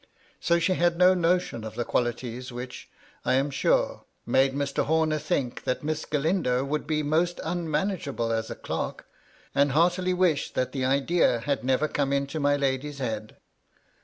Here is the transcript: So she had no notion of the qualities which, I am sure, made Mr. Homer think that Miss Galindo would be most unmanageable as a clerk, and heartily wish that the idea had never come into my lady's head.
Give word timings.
So 0.39 0.57
she 0.57 0.73
had 0.73 0.97
no 0.97 1.13
notion 1.13 1.63
of 1.63 1.75
the 1.75 1.85
qualities 1.85 2.51
which, 2.51 2.89
I 3.23 3.35
am 3.35 3.51
sure, 3.51 4.05
made 4.25 4.55
Mr. 4.55 4.85
Homer 4.85 5.19
think 5.19 5.63
that 5.65 5.83
Miss 5.83 6.05
Galindo 6.05 6.63
would 6.65 6.87
be 6.87 7.03
most 7.03 7.39
unmanageable 7.43 8.31
as 8.33 8.49
a 8.49 8.55
clerk, 8.55 9.05
and 9.53 9.73
heartily 9.73 10.15
wish 10.15 10.53
that 10.53 10.71
the 10.71 10.85
idea 10.85 11.41
had 11.41 11.63
never 11.63 11.87
come 11.87 12.11
into 12.11 12.39
my 12.39 12.55
lady's 12.55 12.97
head. 12.97 13.37